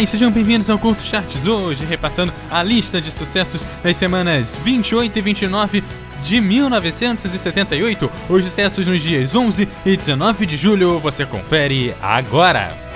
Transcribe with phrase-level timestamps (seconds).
[0.00, 1.46] E sejam bem-vindos ao Culto Charts.
[1.46, 5.84] Hoje, repassando a lista de sucessos das semanas 28 e 29
[6.24, 8.10] de 1978.
[8.30, 12.89] Os sucessos nos dias 11 e 19 de julho você confere agora.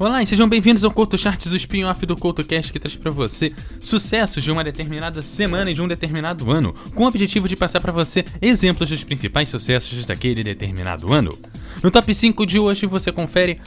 [0.00, 3.52] Olá e sejam bem-vindos ao Couto Charts, o spin-off do CoutoCast que traz para você
[3.80, 7.80] sucessos de uma determinada semana e de um determinado ano, com o objetivo de passar
[7.80, 11.36] para você exemplos dos principais sucessos daquele determinado ano.
[11.82, 13.58] No top 5 de hoje você confere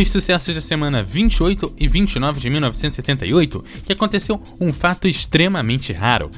[0.00, 6.28] os sucessos da semana 28 e 29 de 1978, que aconteceu um fato extremamente raro.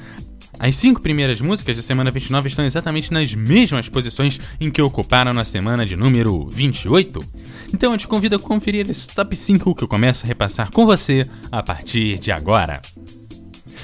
[0.59, 5.35] As cinco primeiras músicas da semana 29 estão exatamente nas mesmas posições em que ocuparam
[5.35, 7.25] na semana de número 28.
[7.73, 10.87] Então eu te convido a conferir esse top 5 que eu começo a repassar com
[10.87, 12.81] você a partir de agora.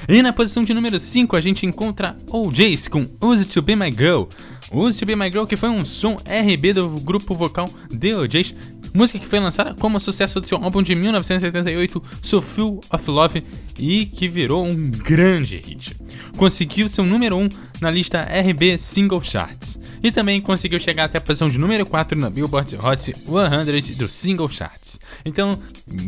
[0.09, 3.93] E na posição de número 5 a gente encontra OJs com Use To Be My
[3.93, 4.25] Girl.
[4.73, 8.55] Use To Be My Girl que foi um som RB do grupo vocal The OJs
[8.93, 13.45] música que foi lançada como sucesso do seu álbum de 1978, So of Love,
[13.79, 15.97] e que virou um grande hit.
[16.37, 17.49] Conseguiu seu número 1
[17.81, 22.19] na lista RB Single Charts, e também conseguiu chegar até a posição de número 4
[22.19, 25.01] na Billboard Hot 100 do Single Charts.
[25.25, 25.59] Então,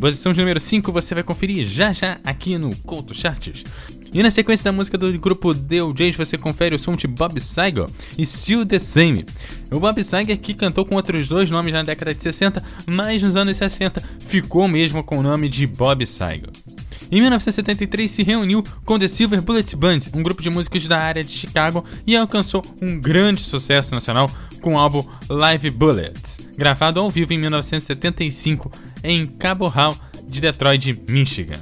[0.00, 3.64] posição de número 5 você vai conferir já já aqui no Couto Charts.
[4.12, 7.40] E na sequência da música do grupo The OJs, você confere o som de Bob
[7.40, 7.86] Seger
[8.18, 9.24] e Still the Same.
[9.70, 13.36] O Bob Seger que cantou com outros dois nomes na década de 60, mas nos
[13.36, 16.50] anos 60 ficou mesmo com o nome de Bob Seger.
[17.10, 21.24] Em 1973 se reuniu com The Silver Bullet Band, um grupo de músicos da área
[21.24, 27.10] de Chicago, e alcançou um grande sucesso nacional com o álbum Live Bullets, gravado ao
[27.10, 28.70] vivo em 1975
[29.02, 29.96] em Cabo Hall
[30.26, 31.60] de Detroit, Michigan.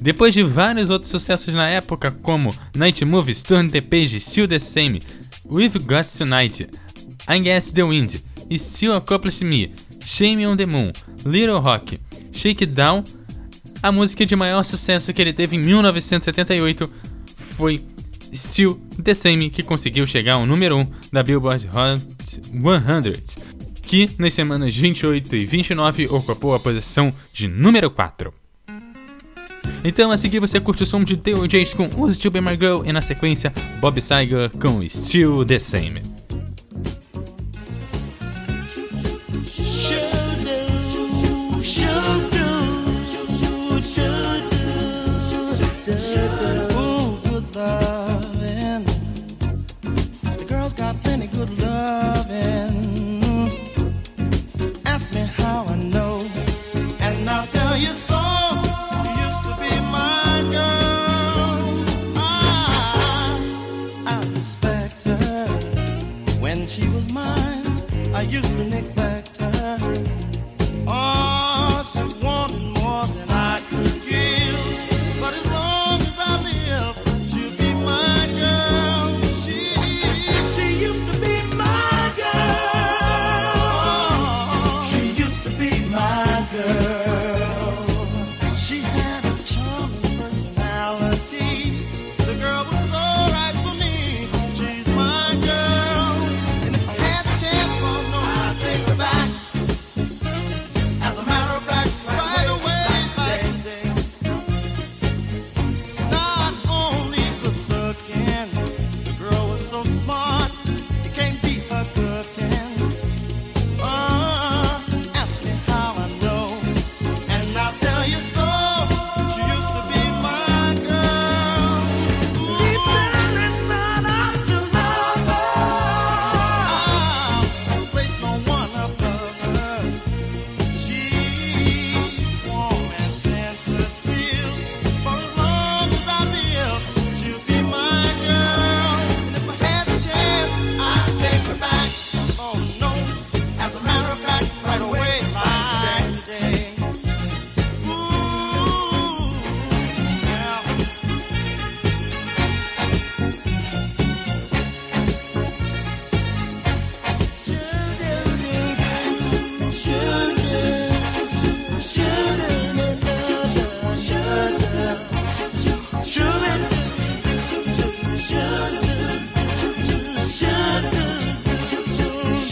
[0.00, 4.58] Depois de vários outros sucessos na época, como Night Movies, Turn the Page, Still the
[4.58, 5.02] Same,
[5.44, 6.70] We've Got Tonight,
[7.28, 8.22] I Guess the Wind,
[8.56, 9.70] Still Accomplish Me,
[10.02, 10.92] Shame on the Moon,
[11.26, 12.00] Little Rock,
[12.32, 13.04] Shake Down,
[13.82, 16.90] a música de maior sucesso que ele teve em 1978
[17.58, 17.84] foi
[18.32, 23.22] Still the Same, que conseguiu chegar ao número 1 da Billboard Hot 100,
[23.82, 28.39] que nas semanas 28 e 29 ocupou a posição de número 4.
[29.82, 32.50] Então a seguir você curte o som de The OJs com Use To Be My
[32.50, 36.19] Girl e na sequência Bob Seger com Still The Same.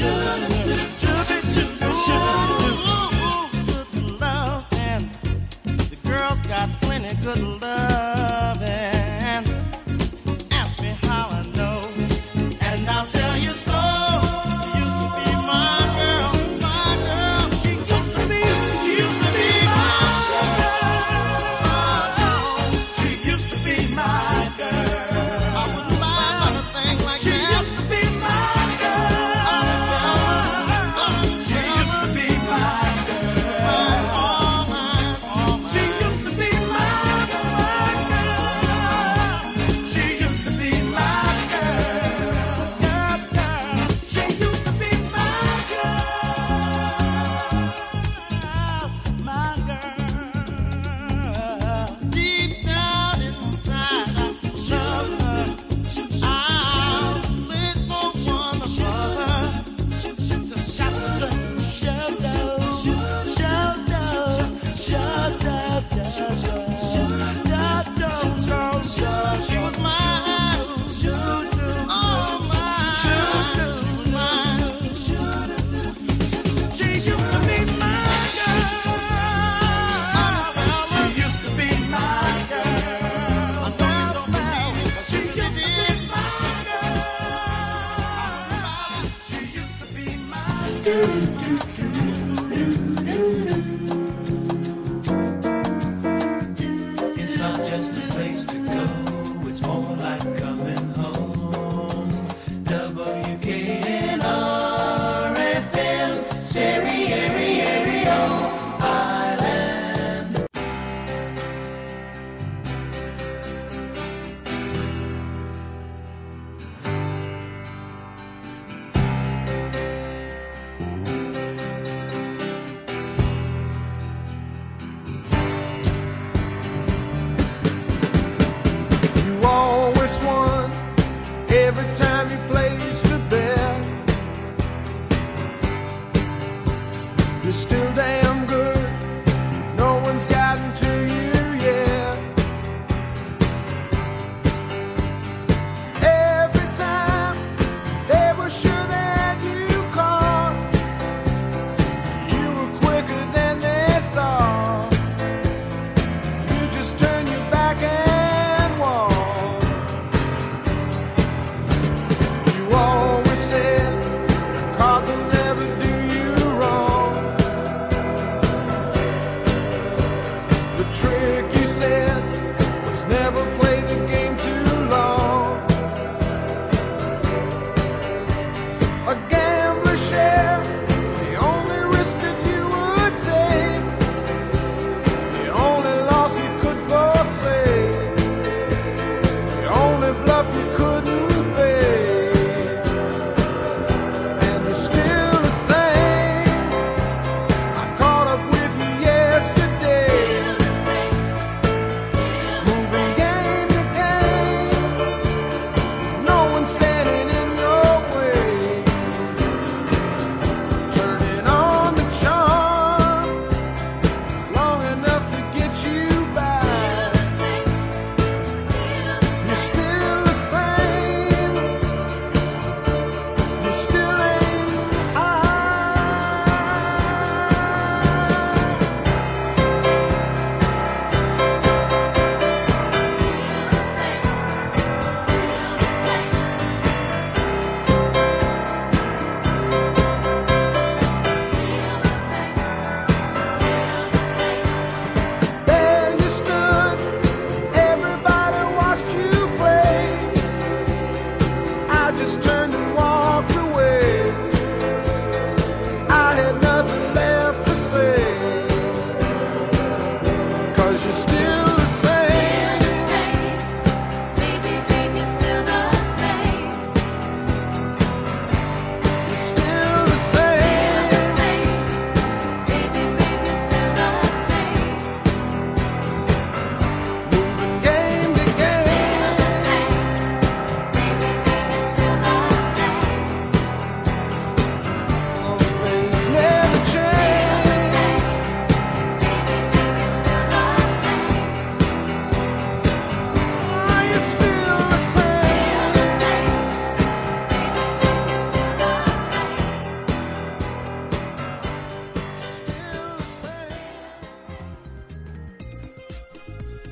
[0.08, 1.07] Yeah.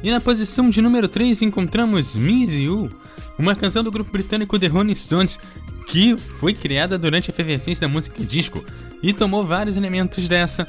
[0.03, 2.91] E na posição de número 3 encontramos Miss You,
[3.39, 5.39] uma canção do grupo britânico The Rolling Stones
[5.87, 8.65] que foi criada durante a efervescência da música disco
[9.03, 10.67] e tomou vários elementos dessa,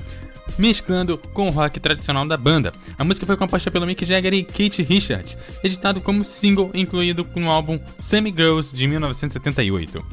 [0.57, 2.71] mesclando com o rock tradicional da banda.
[2.97, 7.49] A música foi composta pelo Mick Jagger e Kate Richards, editado como single incluído no
[7.49, 10.05] álbum Sammy Girls de 1978.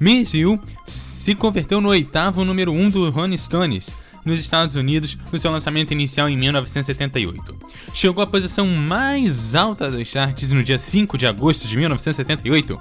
[0.00, 3.94] Miss You se converteu no oitavo número 1 um do Rolling Stones
[4.26, 7.56] nos Estados Unidos no seu lançamento inicial em 1978.
[7.94, 12.78] Chegou à posição mais alta dos charts no dia 5 de agosto de 1978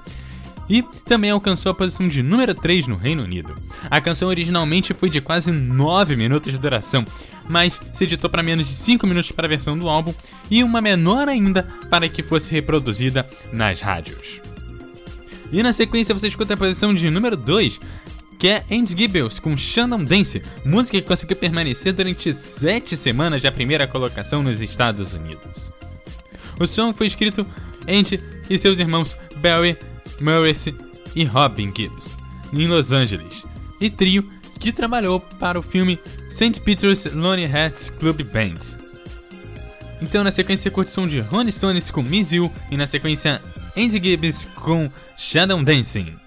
[0.69, 3.55] e também alcançou a posição de número 3 no Reino Unido.
[3.89, 7.05] A canção originalmente foi de quase 9 minutos de duração,
[7.47, 10.13] mas se editou para menos de 5 minutos para a versão do álbum
[10.49, 14.41] e uma menor ainda para que fosse reproduzida nas rádios.
[15.51, 17.79] E na sequência você escuta a posição de número 2,
[18.45, 23.51] que é Andy Gibbons com Shannon Dance, música que conseguiu permanecer durante sete semanas da
[23.51, 25.71] primeira colocação nos Estados Unidos.
[26.59, 27.43] O som foi escrito
[27.87, 29.75] Andy e seus irmãos Barry,
[30.21, 30.75] Maurice
[31.15, 32.15] e Robin Gibbs,
[32.53, 33.43] em Los Angeles,
[33.81, 35.99] e trio que trabalhou para o filme
[36.29, 36.61] St.
[36.61, 38.77] Peter's Lonely Hearts Club Band.
[40.03, 43.41] Então, na sequência, curtição de Ronnie Stones com Miss You e na sequência,
[43.75, 46.24] Andy Gibbs com Shadow Dancing.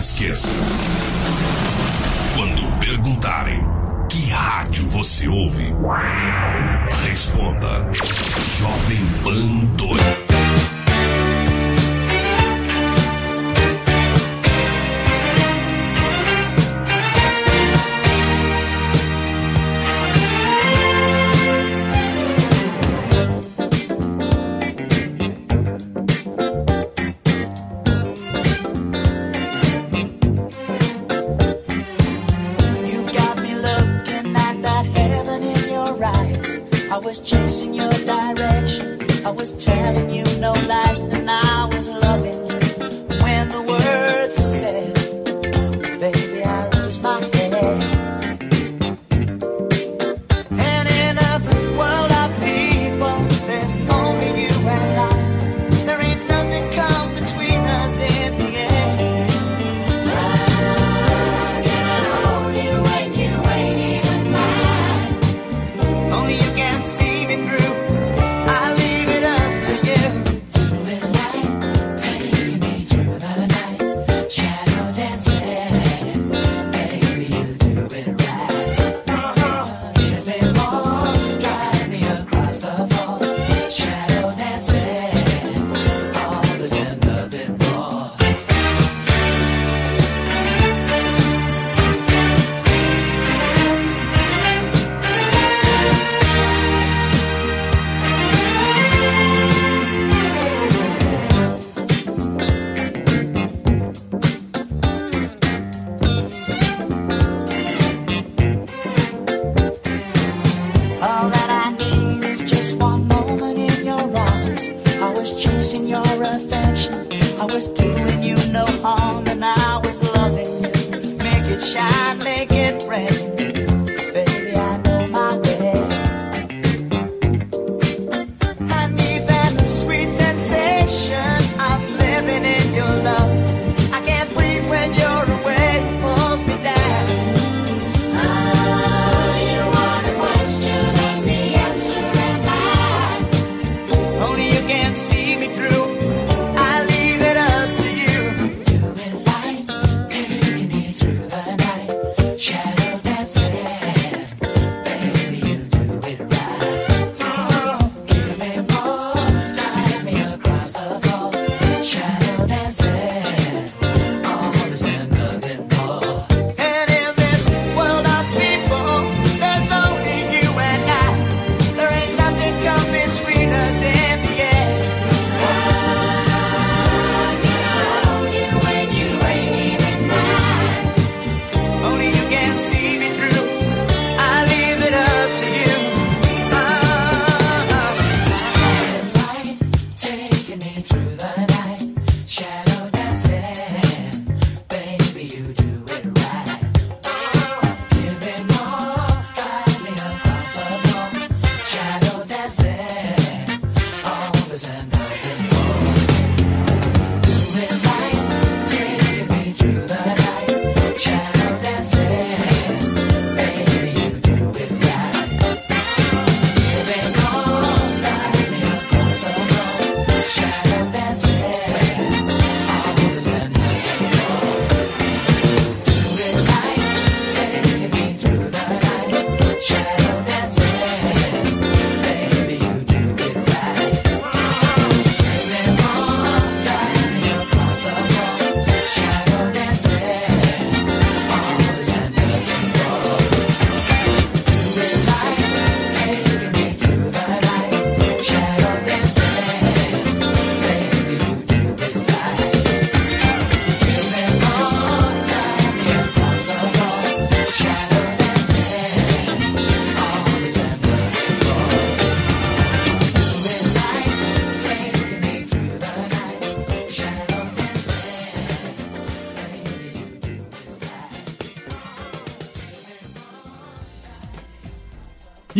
[0.00, 0.48] esqueça.
[2.34, 3.60] Quando perguntarem
[4.08, 5.74] que rádio você ouve,
[7.06, 7.86] responda:
[8.58, 10.29] Jovem Pan 2.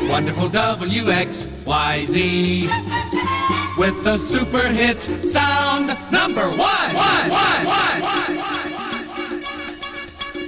[0.09, 2.17] wonderful WXYZ.
[3.79, 7.98] With the super hit sound number one, one, one, one.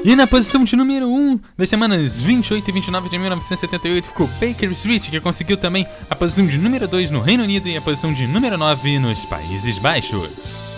[0.03, 4.73] E na posição de número 1 das semanas 28 e 29 de 1978 ficou Baker
[4.73, 8.13] Street, que conseguiu também a posição de número 2 no Reino Unido e a posição
[8.13, 10.70] de número 9 nos Países Baixos.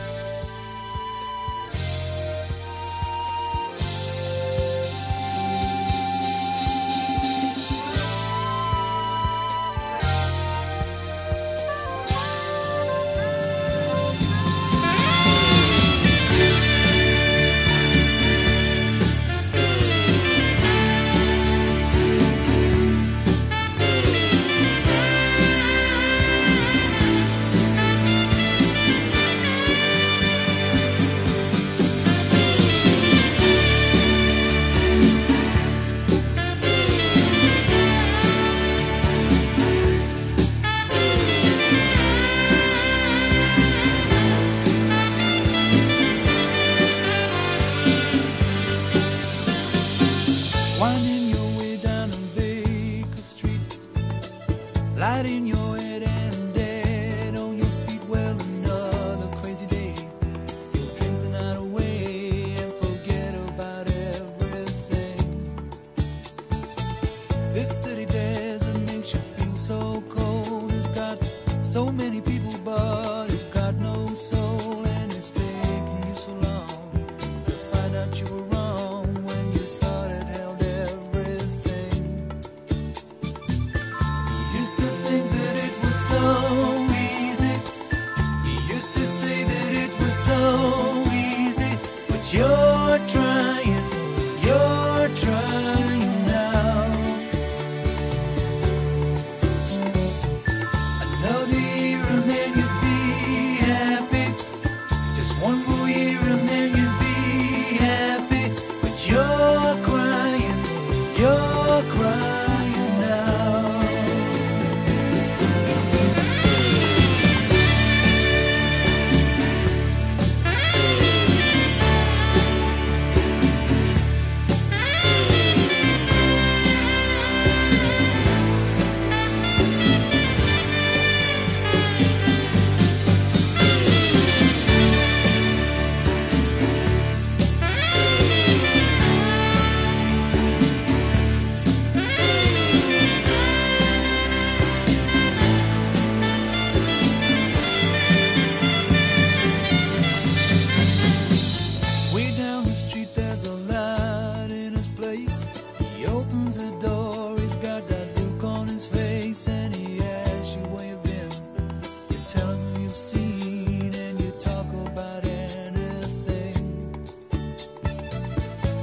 [67.52, 70.72] This city desert makes you feel so cold.
[70.72, 71.18] It's got
[71.62, 74.71] so many people, but it's got no soul,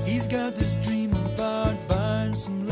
[0.09, 2.68] He's got this dream about buying some